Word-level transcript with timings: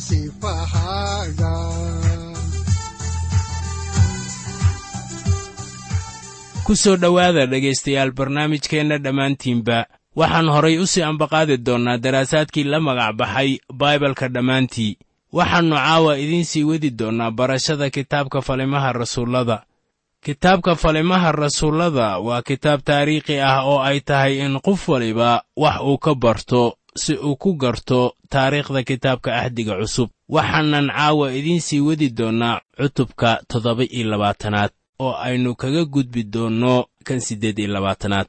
sifahaaga 0.00 1.54
ku 6.66 6.76
soo 6.76 6.96
dhowaada 6.96 7.46
dhegaystayaal 7.46 8.12
barnaamijkeenna 8.12 8.98
dhammaantiinba. 8.98 9.86
Waxaan 10.16 10.48
horay 10.50 10.78
u 10.78 10.86
sii 10.86 11.02
ambaqaadi 11.02 11.56
doonnaa 11.66 11.96
daraasaadkii 11.96 12.64
la 12.64 12.80
magac 12.80 13.16
baxay 13.16 13.58
baibalka 13.72 14.28
dhammaantii. 14.28 14.98
Waxaannu 15.32 15.76
caawa 15.76 16.18
idiin 16.18 16.44
sii 16.44 16.64
wadi 16.64 16.90
doonnaa 16.90 17.30
barashada 17.30 17.90
kitaabka 17.90 18.42
falimaha 18.42 18.92
rasuullada. 18.92 19.62
Kitaabka 20.24 20.74
falimaha 20.76 21.32
rasuullada 21.32 22.18
waa 22.18 22.42
kitaab 22.42 22.80
taariikhi 22.84 23.40
ah 23.40 23.62
oo 23.64 23.80
ay 23.80 24.00
tahay 24.00 24.38
in 24.44 24.60
qof 24.60 24.88
waliba 24.88 25.42
wax 25.56 25.80
uu 25.80 25.98
ka 25.98 26.14
barto 26.14 26.76
si 27.02 27.12
uu 27.26 27.36
ku 27.42 27.50
garto 27.62 27.98
taariikhda 28.32 28.80
kitaabka 28.88 29.30
ahdiga 29.40 29.74
cusub. 29.80 30.08
Waxaanan 30.34 30.86
caawa 30.96 31.26
idiin 31.38 31.60
sii 31.66 31.80
wadi 31.86 32.08
doonnaa 32.18 32.56
cutubka 32.78 33.30
toddoba 33.50 33.82
iyo 33.96 34.06
labaatanaad 34.12 34.70
oo 35.04 35.12
aynu 35.26 35.50
kaga 35.60 35.82
gudbi 35.94 36.22
doonno 36.34 36.74
kan 37.06 37.20
siddeed 37.26 37.58
iyo 37.58 37.70
labaatanaad 37.74 38.26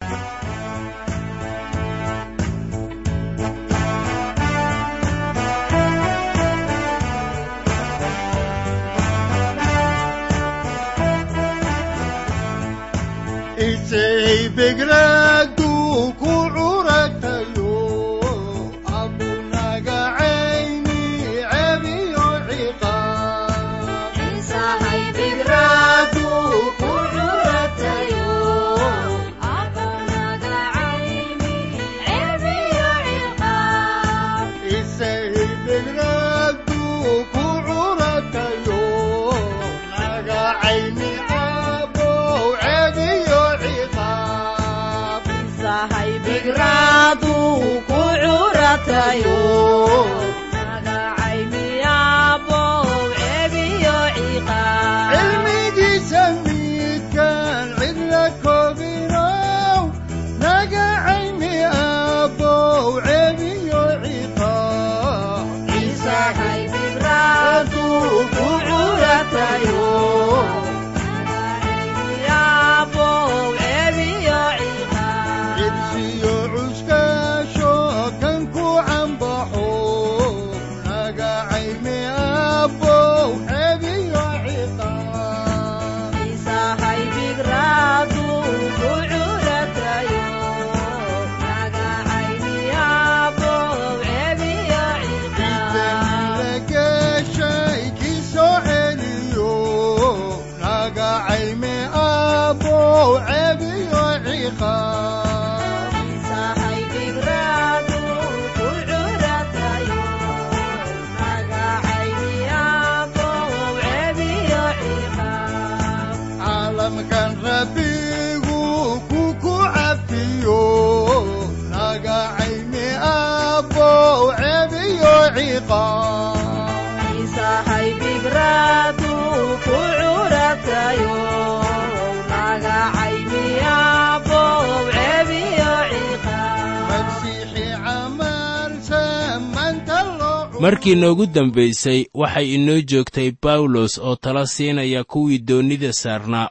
markii 140.59 140.95
noogu 140.95 141.25
dambaysay 141.25 142.05
waxay 142.13 142.53
inoo 142.55 142.81
joogtay 142.81 143.31
bawlos 143.43 143.97
oo 143.97 144.15
tala 144.15 144.47
siinaya 144.47 145.03
kuwii 145.03 145.39
doonnida 145.47 145.93
saarnaa 145.93 146.49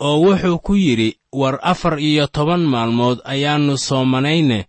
oo 0.00 0.16
wuxuu 0.24 0.58
ku 0.58 0.74
yidhi 0.76 1.16
war 1.32 1.58
afar 1.62 2.00
iyo 2.00 2.26
toban 2.26 2.60
maalmood 2.60 3.18
ayaannu 3.24 3.78
soomanayne 3.78 4.66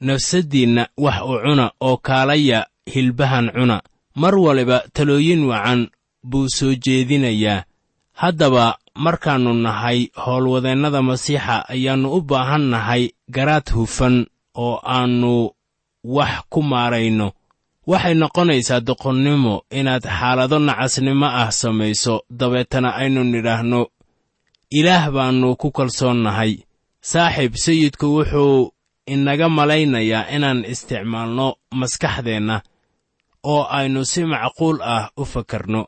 nafsaddiinna 0.00 0.88
wax 0.96 1.20
u 1.22 1.38
cuna 1.42 1.70
oo 1.80 1.96
kaalaya 1.96 2.66
hilbahan 2.94 3.46
cuna. 3.56 3.76
Mar 4.20 4.34
waliba 4.44 4.78
talooyin 4.94 5.42
wacan 5.50 5.80
buu 6.30 6.48
soo 6.56 6.74
jeedinayaa. 6.84 7.64
Haddaba 8.20 8.78
markaannu 9.04 9.52
nahay 9.54 9.98
howlwadeennada 10.24 11.00
masiixa 11.08 11.56
ayaannu 11.72 12.08
u 12.16 12.20
baahan 12.30 12.64
nahay 12.72 13.02
garaad 13.34 13.66
hufan 13.76 14.26
oo 14.64 14.74
aannu 14.94 15.50
wax 16.04 16.34
ku 16.52 16.60
maarayno. 16.62 17.28
Waxay 17.90 18.14
noqonaysaa 18.14 18.80
doqonnimo 18.88 19.54
inaad 19.78 20.04
xaalado 20.18 20.58
nacasnimo 20.58 21.26
ah 21.40 21.50
samayso 21.60 22.14
dabeetana 22.38 22.88
aynu 23.00 23.24
nidhaahno 23.32 23.80
ilaah 24.78 25.10
baannu 25.14 25.48
ku 25.60 25.68
kalsoonnahay 25.76 26.52
saaxiib 27.10 27.54
sayidku 27.64 28.06
wuxuu 28.16 28.70
inaga 29.14 29.48
malaynayaa 29.58 30.28
inaan 30.36 30.60
isticmaalno 30.72 31.46
maskaxdeenna 31.78 32.56
oo 33.44 33.62
aynu 33.70 34.04
si 34.04 34.24
macquul 34.24 34.78
ah 34.82 35.10
u 35.16 35.24
fakarno. 35.24 35.86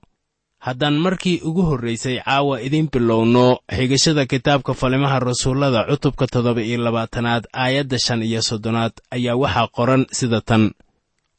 Haddaan 0.58 0.94
markii 0.98 1.40
ugu 1.44 1.62
horraysay 1.62 2.20
caawa 2.24 2.60
idiin 2.62 2.88
bilowno 2.92 3.58
xigashada 3.76 4.26
kitaabka 4.26 4.74
falimaha 4.74 5.18
rasuullada 5.20 5.84
cutubka 5.90 6.26
toddoba 6.26 6.62
iyo 6.62 6.78
labaatanaad 6.84 7.44
aayadda 7.52 7.98
shan 7.98 8.22
iyo 8.22 8.42
soddonaad 8.42 8.92
ayaa 9.10 9.36
waxaa 9.36 9.66
qoran 9.76 10.06
sida 10.12 10.40
tan. 10.40 10.70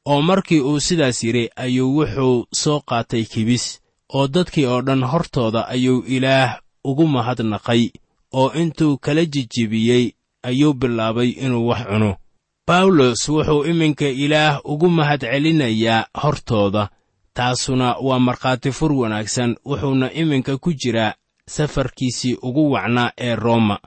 Oo 0.06 0.22
markii 0.22 0.60
uu 0.60 0.80
sidaas 0.80 1.24
yidhi 1.24 1.50
ayuu 1.56 1.96
wuxuu 1.98 2.46
soo 2.62 2.80
qaatay 2.90 3.24
kibis 3.26 3.80
oo 4.14 4.28
dadkii 4.28 4.66
oo 4.66 4.82
dhan 4.82 5.04
hortooda 5.04 5.68
ayuu 5.68 6.04
ilaah 6.08 6.60
ugu 6.84 7.08
mahadnaqay 7.08 7.90
oo 8.34 8.52
intuu 8.62 8.98
kala 8.98 9.26
jijibiyey 9.26 10.12
ayuu 10.44 10.74
bilaabay 10.74 11.30
inuu 11.30 11.68
wax 11.68 11.82
cuno 11.88 12.16
bawlos 12.68 13.30
wuxuu 13.30 13.66
iminka 13.66 14.08
ilaah 14.08 14.62
ugu 14.64 14.90
mahadcelinayaa 14.90 16.06
hortooda 16.22 16.90
taasuna 17.34 17.96
waa 18.02 18.20
markhaati 18.20 18.72
fur 18.72 18.94
wanaagsan 18.94 19.56
wuxuuna 19.66 20.14
iminka 20.14 20.58
ku 20.58 20.74
jiraa 20.74 21.14
safarkiisii 21.48 22.38
ugu 22.42 22.72
wacnaa 22.72 23.12
ee 23.18 23.36
rooma. 23.36 23.80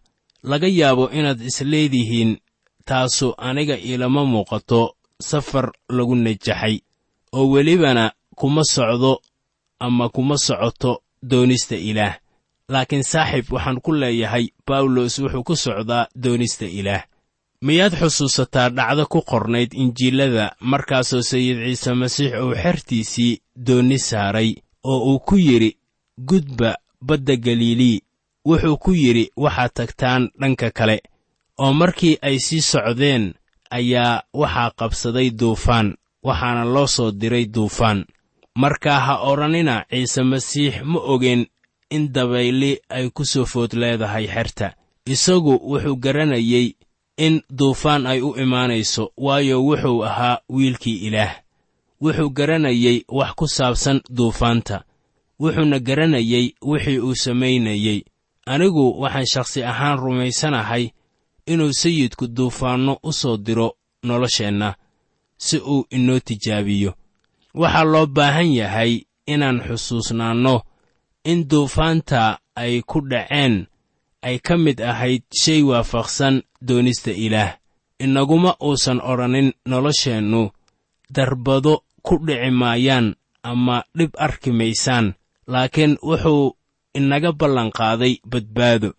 Laga 0.42 0.68
yaabo 0.68 1.10
inaad 1.10 1.40
isleedihiin 1.40 2.38
taasu 2.84 3.34
aniga 3.38 3.76
iilama 3.78 4.24
muuqato 4.24 4.94
safar 5.22 5.72
lagu 5.88 6.14
najaxay 6.16 6.80
oo 7.32 7.50
welibana 7.50 8.12
kuma 8.34 8.64
socdo 8.64 9.22
ama 9.78 10.08
kuma 10.08 10.36
socoto 10.38 11.02
doonista 11.22 11.76
ilaah. 11.76 12.14
Laakiin 12.68 13.02
saaxiib 13.02 13.52
waxaan 13.52 13.80
ku 13.80 13.92
leeyahay 13.92 14.48
bawlos 14.66 15.18
wuxuu 15.18 15.42
ku 15.42 15.56
socdaa 15.56 16.06
doonista 16.14 16.66
ilaah 16.66 17.02
miyaad 17.62 17.94
xusuusataa 18.00 18.68
dhacdo 18.70 19.06
ku 19.06 19.20
qornayd 19.22 19.70
injiilada? 19.74 20.56
Markaasoo 20.60 21.22
sayid 21.22 21.58
ciise 21.64 21.92
masiix 21.94 22.32
uu 22.42 22.54
xertiisii 22.62 23.40
doonni 23.66 23.98
saaray 23.98 24.50
oo 24.84 24.98
uu 25.12 25.18
ku 25.20 25.36
yidhi 25.36 25.76
gudba 26.28 26.70
badda 27.06 27.36
galilii 27.36 28.00
wuxuu 28.48 28.76
ku 28.76 28.90
yidhi 28.92 29.30
waxaad 29.36 29.72
tagtaan 29.74 30.22
dhanka 30.40 30.70
kale 30.70 31.00
oo 31.58 31.72
markii 31.72 32.18
ay 32.22 32.38
sii 32.38 32.60
socdeen 32.60 33.34
ayaa 33.70 34.22
waxaa 34.40 34.70
qabsaday 34.78 35.30
duufaan 35.30 35.88
waxaana 36.26 36.64
loo 36.64 36.86
soo 36.86 37.10
diray 37.10 37.46
duufaan. 37.54 38.04
Markaa 38.62 39.00
ha 39.00 39.14
odhanina 39.30 39.84
ciise 39.90 40.22
masiix 40.22 40.74
ma 40.84 40.98
ogeen 41.00 41.46
in 41.90 42.12
dabayli 42.12 42.78
ay 42.88 43.10
ku 43.10 43.24
soo 43.24 43.44
food 43.44 43.72
leedahay 43.80 44.26
xerta. 44.26 44.74
Isagu 45.06 45.52
wuxuu 45.70 45.96
garanayey 45.96 46.74
in 47.16 47.42
duufaan 47.50 48.06
ay 48.06 48.20
u 48.20 48.36
imaanayso 48.36 49.12
waayo 49.16 49.64
wuxuu 49.64 50.04
ahaa 50.04 50.38
wiilkii 50.48 50.96
ilaah. 51.06 51.34
Wuxuu 52.00 52.30
garanayey 52.30 53.04
wax 53.08 53.34
ku 53.34 53.48
saabsan 53.48 54.00
duufaanta. 54.10 54.84
Wuxuuna 55.40 55.78
garanayey 55.78 56.54
wixii 56.62 56.98
uu 56.98 57.14
samaynayey 57.14 58.04
anigu 58.46 59.00
waxaan 59.00 59.26
shakhsi 59.26 59.62
ahaan 59.64 59.98
rumaysanahay 59.98 60.90
inuu 61.46 61.72
sayidku 61.72 62.26
duufaanno 62.26 62.98
u 63.02 63.12
soo 63.12 63.36
diro 63.36 63.76
nolosheenna 64.02 64.74
si 65.38 65.58
uu 65.58 65.86
inoo 65.90 66.18
tijaabiyo. 66.20 66.94
Waxaa 67.54 67.84
loo 67.84 68.06
baahan 68.06 68.52
yahay 68.54 69.00
inaan 69.26 69.60
xusuusnaanno 69.60 70.62
in 71.24 71.48
duufaanta 71.48 72.38
ay 72.54 72.82
ku 72.82 73.00
dhaceen 73.00 73.66
ay 74.26 74.36
ka 74.46 74.54
mid 74.64 74.78
ahayd 74.90 75.22
shay 75.42 75.62
waafaqsan 75.62 76.42
doonista 76.68 77.10
ilaah. 77.14 77.52
Inaguma 78.04 78.52
uusan 78.66 78.98
odhanin 79.10 79.48
nolosheennu. 79.70 80.42
Darbado 81.14 81.74
ku 82.02 82.14
dhici 82.26 82.50
maayaan 82.50 83.14
ama 83.42 83.76
dhib 83.96 84.12
arki 84.26 84.50
maysaan. 84.50 85.14
Laakiin 85.52 85.94
wuxuu 86.02 86.56
inaga 86.98 87.30
ballanqaaday 87.40 88.14
badbaado. 88.30 88.90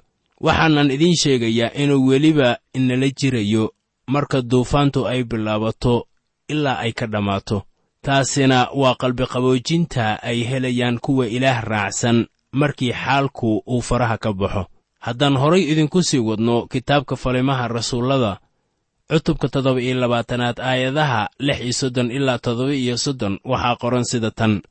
Waxaanan 0.46 0.92
idiin 0.96 1.16
sheegayaa 1.22 1.76
inuu 1.82 2.08
weliba 2.08 2.50
inala 2.78 3.10
jirayo 3.20 3.74
marka 4.14 4.42
duufaantu 4.42 5.08
ay 5.12 5.24
bilaabato 5.30 6.08
ilaa 6.48 6.80
ay 6.86 6.92
ka 6.94 7.06
dhammaato. 7.14 7.58
Taasina 8.06 8.72
waa 8.82 8.96
qalbiqaboojinta 9.02 10.24
ay 10.24 10.40
helayaan 10.50 10.98
kuwa 11.04 11.28
ilaah 11.28 11.60
raacsan 11.72 12.18
markii 12.52 12.94
xaalku 12.94 13.50
uu 13.68 13.82
faraha 13.82 14.18
ka 14.18 14.32
baxo 14.34 14.64
haddaan 15.06 15.36
horay 15.38 15.64
idinku 15.72 16.04
sii 16.04 16.20
wadno 16.20 16.68
kitaabka 16.72 17.16
falimaha 17.16 17.68
rasuullada 17.68 18.40
cutubka 19.10 19.48
toddoba 19.50 19.82
iyo 19.82 19.96
labaatanaad 20.00 20.60
aayadaha 20.60 21.30
lix 21.40 21.60
iyo 21.62 21.74
soddon 21.74 22.12
ilaa 22.12 22.38
toddoba 22.40 22.74
iyo 22.74 22.98
soddon 22.98 23.40
waxaa 23.46 23.76
qoran 23.82 24.04
sida 24.06 24.32
tan. 24.32 24.62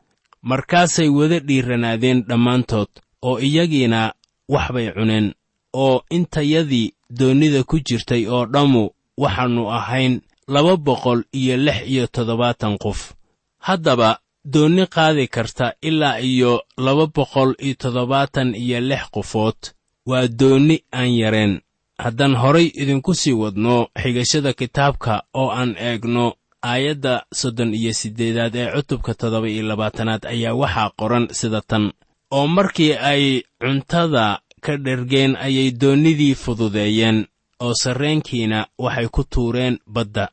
Markaasay 0.42 1.08
wada 1.08 1.38
dhiiranaadeen 1.40 2.22
dhammaantood 2.28 2.88
oo 3.22 3.38
iyagiina 3.38 4.12
wax 4.48 4.66
bay 4.74 4.92
cuneen 4.92 5.34
oo 5.72 6.02
intayadii 6.10 6.92
doonnida 7.18 7.64
ku 7.64 7.76
jirtay 7.86 8.26
oo 8.28 8.46
dhammu 8.46 8.90
waxaannu 9.18 9.70
ahayn 9.72 10.20
laba 10.48 10.76
boqol 10.76 11.22
iyo 11.32 11.56
lix 11.56 11.78
iyo 11.88 12.06
toddobaatan 12.06 12.78
qof. 12.78 13.12
Haddaba 13.58 14.18
doonni 14.44 14.86
qaadi 14.86 15.26
karta 15.28 15.72
ilaa 15.82 16.18
iyo 16.20 16.62
laba 16.78 17.06
boqol 17.06 17.54
iyo 17.58 17.74
toddobaatan 17.74 18.54
iyo 18.54 18.80
lix 18.80 19.02
qofood 19.14 19.58
waa 20.06 20.26
doonni 20.28 20.76
aan 20.92 21.12
yareen. 21.20 21.60
Haddaan 21.98 22.34
horay 22.36 22.66
idinku 22.74 23.14
sii 23.14 23.32
wadno 23.32 23.88
xigashada 24.02 24.52
kitaabka 24.52 25.22
oo 25.34 25.50
aan 25.50 25.76
eegno 25.78 26.34
aayadda 26.62 27.14
soddon 27.34 27.74
iyo 27.74 27.92
siddeedaad 27.92 28.54
ee 28.56 28.72
cutubka 28.74 29.14
toddoba 29.14 29.48
iyo 29.48 29.62
labaatanaad 29.70 30.22
ayaa 30.26 30.54
waxaa 30.54 30.90
qoran 30.98 31.28
sida 31.38 31.60
tan. 31.60 31.92
Oo 32.30 32.46
markii 32.46 32.92
ay 32.92 33.42
cuntada 33.60 34.40
ka 34.60 34.76
dhergeen 34.76 35.36
ayay 35.36 35.70
doonnidii 35.80 36.34
fududeeyeen 36.34 37.26
oo 37.60 37.74
sarreenkiina 37.82 38.66
waxay 38.78 39.08
ku 39.08 39.24
tuureen 39.24 39.78
badda. 39.86 40.28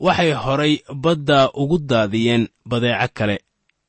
Waxay 0.00 0.32
horay 0.32 0.74
badda 0.94 1.50
ugu 1.54 1.78
daadiyeen 1.78 2.48
badeeco 2.70 3.08
kale. 3.14 3.36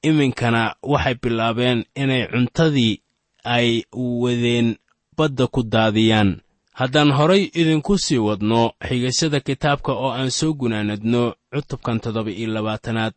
Iminkana 0.03 0.75
waxay 0.83 1.15
bilaabeen 1.21 1.85
inay 1.95 2.27
cuntadii 2.31 3.01
ay 3.43 3.83
wadeen 3.93 4.75
badda 5.19 5.45
ku 5.53 5.61
daadiyaan. 5.73 6.31
Haddaan 6.79 7.11
horay 7.17 7.43
idinku 7.61 7.97
sii 8.05 8.17
wadno 8.27 8.61
xigashada 8.87 9.39
kitaabka 9.47 9.91
oo 9.93 10.11
aan 10.15 10.31
soo 10.31 10.53
gunaanadno 10.59 11.21
cutubkan 11.53 11.99
toddoba 12.03 12.31
iyo 12.31 12.49
labaatanaad. 12.55 13.13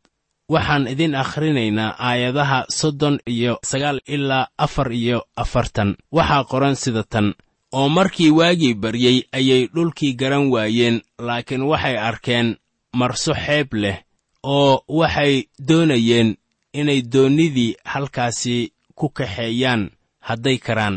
Waxaan 0.52 0.88
idin 0.92 1.14
akhrinaynaa 1.22 1.94
aayadaha 2.08 2.58
soddon 2.78 3.16
iyo 3.34 3.52
sagaal 3.70 3.98
ilaa 4.14 4.48
afar 4.58 4.92
iyo 4.92 5.18
afartan. 5.42 5.90
Waxaa 6.16 6.44
qoran 6.50 6.74
sida 6.82 7.02
tan 7.12 7.34
oo 7.72 7.88
markii 7.88 8.30
waagii 8.38 8.74
baryey 8.74 9.18
ayay 9.32 9.62
dhulkii 9.74 10.12
garan 10.20 10.50
waayeen 10.52 10.96
laakiin 11.26 11.62
waxay 11.70 11.96
arkeen 12.08 12.48
marso 12.98 13.32
xeeb 13.44 13.68
leh 13.82 13.98
oo 14.42 14.82
waxay 14.88 15.34
doonayeen 15.68 16.36
inay 16.72 17.00
doonnidii 17.12 17.76
halkaasi 17.84 18.72
ku 18.98 19.08
kaxeeyaan 19.08 19.90
hadday 20.28 20.58
karaan 20.58 20.96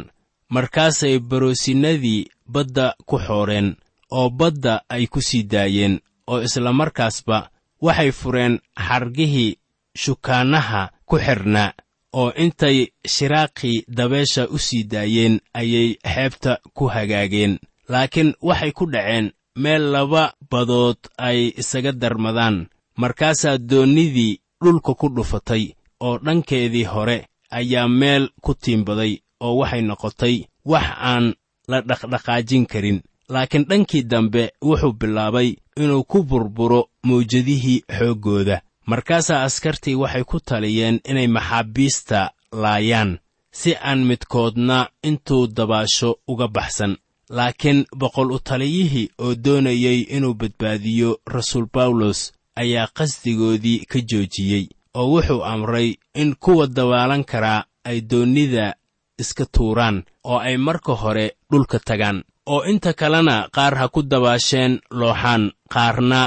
markaasay 0.49 1.19
baroosinnadii 1.19 2.27
badda 2.53 2.85
ku 3.05 3.15
xooreen 3.25 3.67
oo 4.11 4.29
badda 4.29 4.73
ay 4.89 5.07
ku 5.07 5.19
sii 5.21 5.43
daayeen 5.51 5.99
oo 6.27 6.41
isla 6.45 6.73
markaasba 6.73 7.37
waxay 7.85 8.11
fureen 8.19 8.59
xargihii 8.87 9.57
shukaannaha 10.01 10.81
ku 11.09 11.15
xidhnaa 11.25 11.71
oo 12.19 12.29
intay 12.43 12.77
shiraaqii 13.13 13.83
dabeesha 13.97 14.43
u 14.55 14.57
sii 14.67 14.83
daayeen 14.91 15.35
ayay 15.59 15.89
xeebta 16.13 16.51
ku 16.75 16.83
hagaageen. 16.93 17.59
Laakiin 17.91 18.29
waxay 18.47 18.71
ku 18.77 18.85
dhaceen 18.93 19.31
meel 19.61 19.83
laba 19.93 20.23
badood 20.51 20.97
ay 21.17 21.39
isaga 21.61 21.91
darmadaan. 21.91 22.67
Markaasaa 23.01 23.57
doonnidii 23.69 24.39
dhulka 24.63 24.93
ku 24.99 25.07
dhufatay 25.15 25.63
oo 26.05 26.17
dhankeedii 26.25 26.83
hore 26.93 27.17
ayaa 27.57 27.87
meel 27.87 28.23
ku 28.43 28.51
tiimbaday 28.61 29.13
oo 29.45 29.57
waxay 29.61 29.81
noqotay 29.89 30.35
wax 30.71 30.85
aan 31.11 31.25
la 31.71 31.77
dhaqdhaqaajin 31.89 32.65
karin. 32.71 32.99
Laakiin 33.33 33.65
dhankii 33.69 34.03
dambe 34.11 34.43
wuxuu 34.67 34.93
bilaabay 34.99 35.49
inuu 35.81 36.03
ku 36.11 36.23
burburo 36.29 36.81
mawjadihii 37.07 37.79
xooggooda. 37.97 38.61
Markaasaa 38.91 39.43
askartii 39.47 39.95
waxay 40.01 40.23
ku 40.23 40.37
taliyeen 40.39 40.99
inay 41.09 41.27
maxaabiista 41.27 42.19
laayaan 42.61 43.11
si 43.51 43.71
aan 43.89 43.99
midkoodna 44.09 44.77
intuu 45.03 45.47
dabaasho 45.47 46.09
uga 46.27 46.47
baxsan. 46.47 46.93
Laakiin 47.29 47.85
boqol 47.99 48.31
u 48.35 48.39
taliyihii 48.39 49.09
oo 49.23 49.35
doonayey 49.43 49.99
inuu 50.15 50.33
badbaadiyo 50.33 51.09
rasuul 51.35 51.65
bawlos 51.73 52.19
ayaa 52.61 52.87
qasdigoodii 52.97 53.85
ka 53.91 53.99
joojiyey 54.09 54.65
oo 54.93 55.07
wuxuu 55.13 55.43
amray 55.45 55.89
in 56.21 56.35
kuwa 56.43 56.67
dabaalan 56.67 57.23
karaa 57.31 57.65
ay 57.83 58.01
doonnida 58.01 58.75
iska 59.21 59.45
tuuraan 59.53 59.97
oo 60.23 60.37
ay 60.47 60.57
marka 60.57 60.93
hore 61.01 61.25
dhulka 61.51 61.79
tagaan 61.87 62.23
oo 62.45 62.61
inta 62.71 62.93
kalena 62.93 63.35
qaar 63.55 63.73
ha 63.79 63.85
ku 63.93 64.01
dabaasheen 64.11 64.73
looxaan 64.99 65.43
qaarna 65.73 66.21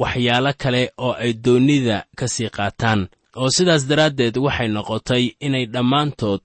waxyaalo 0.00 0.52
kale 0.62 0.82
oo 0.98 1.12
ay 1.22 1.32
doonnida 1.44 1.96
ka 2.18 2.26
sii 2.28 2.50
qaataan. 2.56 3.00
Oo 3.36 3.48
sidaas 3.56 3.82
daraaddeed 3.88 4.36
waxay 4.44 4.68
noqotay 4.68 5.24
inay 5.46 5.66
dhammaantood 5.72 6.44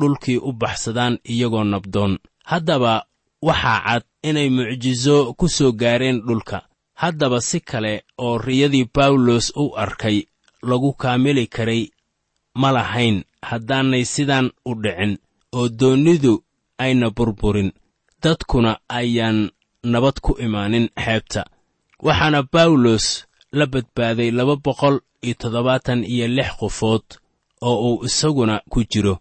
dhulkii 0.00 0.38
u 0.48 0.52
baxsadaan 0.52 1.14
iyagoo 1.32 1.64
nabdoon. 1.64 2.12
Haddaba 2.50 2.94
waxaa 3.42 3.80
cad 3.86 4.04
inay 4.28 4.48
mucjiso 4.56 5.16
ku 5.38 5.46
soo 5.48 5.72
gaareen 5.72 6.18
dhulka. 6.26 6.58
Haddaba 7.02 7.40
si 7.40 7.60
kale 7.60 8.04
oo 8.18 8.38
riyadii 8.38 8.88
bawlos 8.94 9.52
u 9.56 9.64
arkay 9.76 10.18
lagu 10.68 10.92
kaamili 10.92 11.46
karay 11.46 11.82
ma 12.60 12.68
lahayn 12.72 13.16
haddaanay 13.48 14.04
sidaan 14.04 14.50
u 14.68 14.74
dhicin 14.82 15.12
oo 15.56 15.68
doonnidu 15.80 16.32
ayna 16.84 17.06
burburin 17.16 17.70
dadkuna 18.22 18.70
ayaan 18.98 19.38
nabad 19.92 20.16
ku 20.24 20.32
imaanin 20.46 20.86
xeebta. 21.04 21.42
Waxaana 22.06 22.40
bawlos 22.52 23.06
la 23.58 23.64
badbaaday 23.72 24.30
laba 24.38 24.54
boqol 24.64 24.96
iyo 25.26 25.34
toddobaatan 25.40 26.00
iyo 26.12 26.26
lix 26.36 26.50
qofood 26.60 27.04
oo 27.68 27.76
uu 27.88 28.04
isaguna 28.06 28.54
ku 28.72 28.78
jiro. 28.90 29.14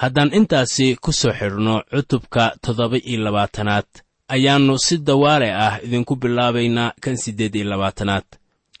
Haddaan 0.00 0.30
intaasi 0.38 0.86
ku 1.02 1.10
soo 1.12 1.32
xidhno 1.38 1.74
cutubka 1.92 2.42
toddoba 2.62 2.96
iyo 3.10 3.20
labaatanaad 3.24 3.88
ayaannu 4.34 4.74
si 4.86 4.94
dawaale 5.06 5.48
ah 5.64 5.74
idinku 5.84 6.14
bilaabaynaa 6.22 6.94
kan 7.02 7.16
siddeed 7.22 7.54
iyo 7.54 7.66
labaatanaad. 7.72 8.26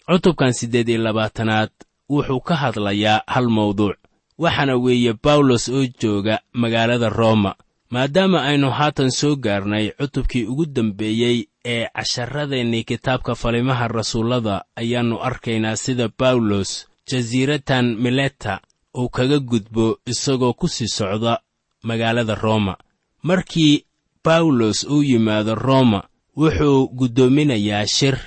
Cutubkan 0.08 0.52
siddeed 0.58 0.88
iyo 0.88 1.00
labaatanaad 1.06 1.70
wuxuu 2.10 2.40
ka 2.40 2.54
hadlayaa 2.62 3.22
hal 3.26 3.46
mawduuc 3.56 3.96
waxaana 4.38 4.76
weeye 4.76 5.12
bawlos 5.24 5.68
oo 5.68 5.86
jooga 6.00 6.40
magaalada 6.52 7.08
rooma 7.08 7.54
maadaama 7.90 8.42
aynu 8.42 8.70
haatan 8.70 9.10
soo 9.10 9.36
gaarnay 9.36 9.90
cutubkii 9.98 10.44
ugu 10.46 10.66
dambeeyey 10.66 11.44
ee 11.64 11.86
casharradeennii 11.94 12.84
kitaabka 12.84 13.34
falimaha 13.34 13.88
rasuullada 13.88 14.64
ayaannu 14.76 15.22
arkaynaa 15.22 15.76
sida 15.76 16.08
bawlos 16.18 16.86
jasiiratan 17.10 17.96
mileta 17.96 18.60
uu 18.98 19.08
kaga 19.08 19.38
gudbo 19.38 19.98
isagoo 20.06 20.52
ku 20.52 20.68
sii 20.68 20.88
socda 20.88 21.38
magaalada 21.82 22.34
rooma 22.34 22.76
markii 23.22 23.84
bawlos 24.24 24.84
uu 24.84 25.02
yimaado 25.02 25.54
rooma 25.54 26.02
wuxuu 26.36 26.88
guddoominayaa 26.88 27.86
shir 27.86 28.18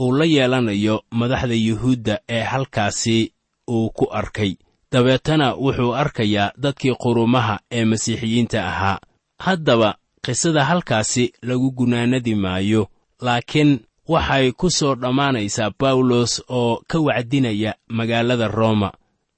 uu 0.00 0.12
la 0.12 0.24
yeelanayo 0.24 1.02
madaxda 1.10 1.54
yuhuudda 1.54 2.18
ee 2.28 2.42
halkaasi 2.42 3.32
uu 3.68 3.90
ku 3.90 4.04
arkay 4.12 4.54
dabeetana 4.92 5.54
wuxuu 5.54 5.94
arkayaa 5.94 6.52
dadkii 6.58 6.94
qurumaha 6.94 7.60
ee 7.72 7.84
masiixiyiinta 7.84 8.66
ahaa. 8.68 8.98
Haddaba 9.38 9.94
qisada 10.24 10.64
halkaasi 10.64 11.32
lagu 11.42 11.70
gunaanadi 11.70 12.34
maayo 12.34 12.88
laakiin 13.20 13.80
waxay 14.08 14.52
ku 14.52 14.70
soo 14.70 14.94
dhammaanaysaa 14.94 15.70
bawlos 15.80 16.42
oo 16.48 16.82
ka 16.88 16.98
wacdinaya 17.00 17.74
magaalada 17.88 18.48
rooma 18.48 18.92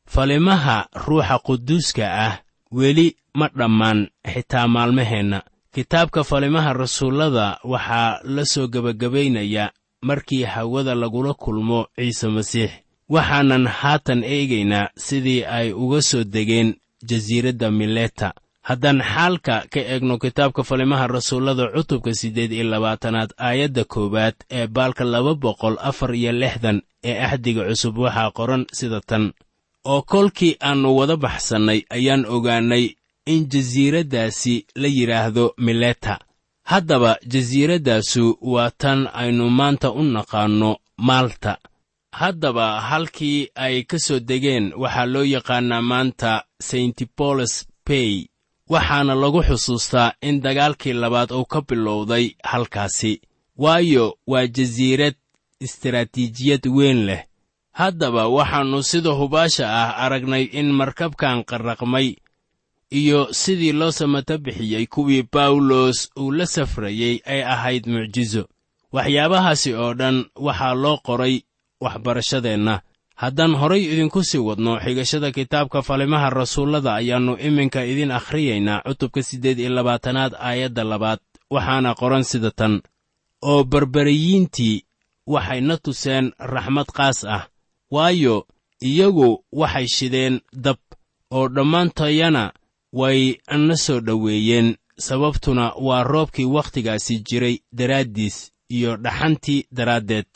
falimaha 0.09 0.87
ruuxa 1.07 1.39
quduuska 1.39 2.05
ah 2.27 2.35
weli 2.73 3.17
ma 3.35 3.49
dhammaan 3.49 4.09
xitaa 4.33 4.69
maalmaheenna. 4.69 5.43
Kitaabka 5.75 6.25
falimaha 6.25 6.73
rasuullada 6.73 7.59
waxaa 7.65 8.21
la 8.25 8.45
soo 8.45 8.69
gebagabaynayaa 8.69 9.71
markii 10.03 10.43
hawada 10.43 10.95
lagula 10.95 11.35
kulmo 11.35 11.87
ciise 11.97 12.29
masiix 12.29 12.71
waxaanan 13.15 13.67
haatan 13.67 14.21
eegaynaa 14.25 14.89
sidii 14.97 15.45
ay 15.45 15.73
uga 15.73 16.03
soo 16.03 16.25
degeen 16.25 16.75
jasiiradda 17.09 17.71
mileta. 17.71 18.33
Haddaan 18.69 19.01
xaalka 19.13 19.65
ka 19.73 19.81
eegno 19.81 20.19
kitaabka 20.19 20.63
falimaha 20.65 21.07
rasuullada 21.07 21.67
cutubka 21.75 22.15
siddeed 22.15 22.53
iyo 22.53 22.65
labaatanaad 22.65 23.31
aayadda 23.39 23.85
koowaad 23.85 24.35
ee 24.51 24.67
baalka 24.67 25.05
laba 25.05 25.35
boqol 25.35 25.77
afar 25.81 26.15
iyo 26.15 26.33
lixdan 26.33 26.83
ee 27.05 27.17
axdiga 27.27 27.63
cusub 27.69 27.99
waxaa 27.99 28.31
qoran 28.31 28.65
sida 28.73 29.01
tan. 29.01 29.33
Oo 29.85 30.03
kolkii 30.03 30.57
aannu 30.61 30.97
wada 30.99 31.17
baxsannay 31.17 31.81
ayaan 31.97 32.27
ogaannay 32.27 32.85
in 33.27 33.49
jasiiraddaasi 33.53 34.67
la 34.81 34.89
yidhaahdo 34.89 35.55
mileta. 35.59 36.19
Haddaba 36.71 37.17
jasiiraddaasu 37.33 38.39
waa 38.53 38.71
tan 38.71 39.09
aynu 39.21 39.51
maanta 39.51 39.91
u 39.91 40.03
naqaanno 40.03 40.71
maalta 41.09 41.53
haddaba 42.13 42.81
halkii 42.81 43.49
ay 43.55 43.83
ka 43.85 43.99
soo 43.99 44.19
degeen 44.21 44.73
waxaa 44.77 45.07
loo 45.07 45.25
yaqaannaa 45.25 45.83
maanta 45.83 46.45
saintboles 46.61 47.67
bay 47.87 48.27
waxaana 48.69 49.15
lagu 49.15 49.43
xusuustaa 49.43 50.13
in 50.23 50.41
dagaalkii 50.41 50.93
labaad 50.93 51.31
uu 51.33 51.45
ka 51.45 51.61
bilowday 51.63 52.35
halkaasi. 52.45 53.21
Waayo 53.57 54.19
waa 54.27 54.47
jasiirad 54.47 55.15
istaraatiijiyad 55.61 56.67
weyn 56.67 57.07
leh. 57.07 57.25
Haddaba 57.73 58.29
waxaannu 58.29 58.83
sida 58.83 59.11
hubaasha 59.11 59.67
ah 59.83 59.97
aragnay 60.05 60.45
in 60.53 60.73
markabkan 60.73 61.45
qarraqmay 61.45 62.17
iyo 62.91 63.29
sidii 63.33 63.73
loo 63.73 63.91
samata 63.93 64.39
bixiyey 64.39 64.87
kuwii 64.87 65.29
bawlos 65.33 66.11
uu 66.17 66.33
la 66.33 66.47
safrayey 66.47 67.21
ay 67.25 67.43
ahayd 67.43 67.87
mucjiso 67.87 68.49
waxyaabahaasi 68.93 69.75
oo 69.75 69.95
dhan 69.95 70.25
waxaa 70.37 70.75
loo 70.75 70.97
qoray 71.07 71.43
waxbarashadeenna. 71.81 72.81
Haddaan 73.17 73.55
horay 73.61 73.83
idinku 73.93 74.25
sii 74.25 74.39
wadno 74.39 74.79
xigashada 74.81 75.33
kitaabka 75.33 75.83
falimaha 75.83 76.31
rasuullada 76.31 76.95
ayaannu 76.95 77.37
iminka 77.47 77.85
idin 77.85 78.11
akhriyaynaa 78.11 78.83
cutubka 78.87 79.23
siddeed 79.23 79.59
iyo 79.59 79.71
labaatanaad 79.71 80.33
aayadda 80.39 80.85
labaad 80.85 81.19
waxaana 81.51 81.95
qoran 81.95 82.23
sida 82.25 82.51
tan. 82.51 82.83
Oo 83.43 83.65
barbariyiintii 83.65 84.85
waxay 85.27 85.61
na 85.61 85.77
tuseen 85.77 86.33
raxmad 86.39 86.87
qaas 86.97 87.25
ah 87.25 87.47
waayo 87.91 88.47
iyagu 88.81 89.45
waxay 89.53 89.87
shideen 89.97 90.41
dab 90.53 90.77
oo 91.31 91.49
dhammaantayana 91.49 92.53
way 92.93 93.37
na 93.69 93.77
soo 93.77 94.01
dhoweeyeen 94.01 94.77
sababtuna 94.99 95.73
waa 95.87 96.03
roobkii 96.03 96.45
wakhtigaasi 96.45 97.19
jiray 97.29 97.59
daraaddiis 97.73 98.53
iyo 98.69 98.97
dhaxantii 98.97 99.67
daraaddeed 99.73 100.31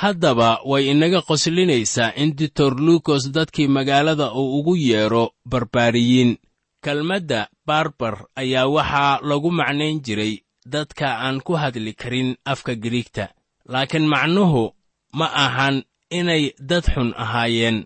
haddaba 0.00 0.50
way 0.70 0.82
inaga 0.92 1.20
qoslinaysaa 1.28 2.12
in 2.22 2.30
ditor 2.38 2.72
luukos 2.86 3.24
dadkii 3.36 3.68
magaalada 3.76 4.26
uu 4.40 4.58
ugu 4.58 4.74
yeedho 4.76 5.24
barbaariyiin. 5.50 6.36
Kelmadda 6.84 7.48
barbar 7.66 8.14
ayaa 8.36 8.66
waxaa 8.76 9.20
lagu 9.28 9.50
macnayn 9.58 10.00
jiray 10.04 10.34
dadka 10.72 11.06
aan 11.24 11.40
ku 11.46 11.52
hadli 11.62 11.92
karin 12.00 12.36
afka 12.52 12.72
giriigta 12.82 13.24
laakiin 13.72 14.06
macnuhu 14.12 14.64
ma 15.18 15.26
ahan 15.44 15.76
inay 16.18 16.52
dad 16.60 16.84
xun 16.94 17.10
ahaayeen. 17.16 17.78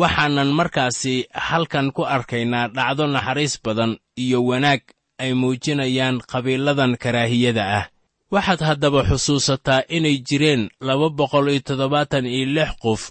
Waxaanan 0.00 0.50
markaasi 0.58 1.14
halkan 1.48 1.92
ku 1.92 2.02
arkaynaa 2.16 2.68
dhacdo 2.76 3.04
naxariis 3.06 3.54
badan 3.64 3.92
iyo 4.16 4.38
wanaag 4.48 4.80
ay 5.22 5.32
muujinayaan 5.40 6.16
qabiiladan 6.30 6.96
karaahiyada 7.02 7.64
ah 7.78 7.86
waxaad 8.34 8.60
haddaba 8.68 9.00
xusuusataa 9.10 9.82
inay 9.96 10.16
jireen 10.28 10.62
laba 10.86 11.08
boqol 11.18 11.46
iyo 11.52 11.60
toddobaatan 11.68 12.26
iyo 12.26 12.46
lix 12.56 12.70
qof 12.82 13.02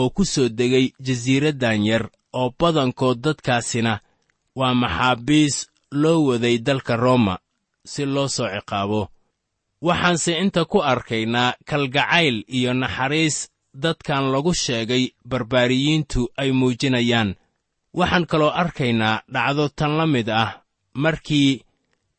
oo 0.00 0.08
ku 0.16 0.22
soo 0.32 0.48
degay 0.58 0.86
jasiiraddan 1.06 1.80
yar 1.90 2.04
oo 2.38 2.48
badankood 2.58 3.18
dadkaasina 3.24 3.92
waa 4.58 4.74
maxaabiis 4.82 5.56
loo 6.02 6.20
waday 6.28 6.56
dalka 6.66 6.94
rooma 7.04 7.34
si 7.92 8.02
loo 8.14 8.28
soo 8.36 8.48
ciqaabo. 8.54 9.02
Waxaanse 9.86 10.32
inta 10.42 10.62
ku 10.64 10.78
arkaynaa 10.92 11.54
kalgacayl 11.68 12.36
iyo 12.56 12.70
naxariis 12.74 13.36
dadkan 13.82 14.24
lagu 14.32 14.52
sheegay 14.54 15.04
barbaariyiintu 15.30 16.20
ay 16.40 16.50
muujinayaan. 16.58 17.30
Waxaan 17.98 18.26
kaloo 18.30 18.52
arkaynaa 18.62 19.22
dhacdo 19.34 19.64
tan 19.78 19.92
la 19.98 20.06
mid 20.06 20.28
ah 20.42 20.50
markii 21.02 21.50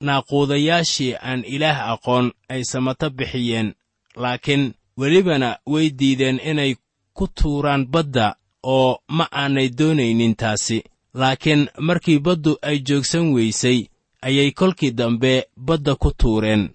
naaquudayaashii 0.06 1.16
aan 1.22 1.44
ilaah 1.46 1.80
aqoon 1.94 2.32
ay 2.50 2.64
samato 2.64 3.10
bixiyeen 3.10 3.74
laakiin 4.16 4.74
welibana 5.00 5.50
way 5.66 5.90
diideen 6.00 6.40
inay 6.52 6.76
ku 7.14 7.28
tuuraan 7.28 7.86
badda 7.94 8.36
oo 8.64 9.00
ma 9.18 9.26
aanay 9.32 9.70
doonaynin 9.78 10.36
taasi. 10.36 10.84
Laakiin 11.14 11.70
markii 11.80 12.20
baddu 12.20 12.58
ay 12.62 12.78
joogsan 12.88 13.34
weysay 13.34 13.80
ayay 14.22 14.52
kolkii 14.52 14.92
dambe 14.92 15.34
badda 15.58 15.96
ku 15.96 16.12
tuureen. 16.20 16.70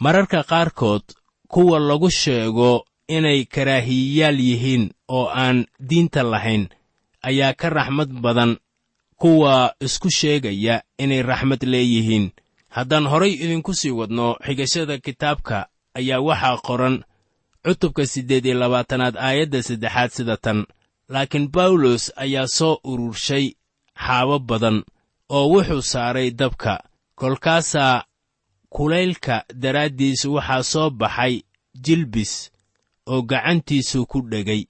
Mararka 0.00 0.42
qaarkood 0.42 1.02
kuwa 1.48 1.78
lagu 1.80 2.10
sheego 2.10 2.84
inay 3.08 3.44
karaahiyayaal 3.44 4.40
yihiin 4.40 4.90
oo 5.08 5.26
aan 5.28 5.66
diinta 5.88 6.22
lahayn 6.22 6.68
ayaa 7.22 7.52
ka 7.54 7.70
raxmad 7.70 8.10
badan 8.24 8.56
kuwa 9.16 9.74
isku 9.80 10.10
sheegaya 10.10 10.82
inay 10.98 11.22
raxmad 11.22 11.62
leeyihiin 11.62 12.30
haddaan 12.76 13.06
horay 13.12 13.32
idinku 13.44 13.72
sii 13.80 13.90
wadno 13.98 14.26
xigashada 14.46 14.94
kitaabka 15.04 15.58
ayaa 15.98 16.20
waxaa 16.28 16.56
qoran 16.66 16.96
cutubka 17.64 18.02
siddeed 18.12 18.44
iyo 18.46 18.56
labaatanaad 18.62 19.16
aayadda 19.26 19.62
saddexaad 19.68 20.10
sida 20.16 20.36
tan. 20.44 20.58
Laakiin 21.12 21.46
bawlos 21.54 22.04
ayaa 22.24 22.46
soo 22.56 22.74
ururshay 22.90 23.46
xaabo 24.04 24.36
badan 24.48 24.78
oo 25.36 25.46
wuxuu 25.52 25.82
saaray 25.92 26.30
dabka. 26.40 26.72
Kolkaasaa 27.20 28.04
kulaylka 28.74 29.44
daraaddiis 29.62 30.24
waxaa 30.34 30.62
soo 30.72 30.90
baxay 31.00 31.34
jilbis 31.84 32.32
oo 33.06 33.22
gacantiisu 33.30 34.06
ku 34.10 34.18
dhegay. 34.30 34.62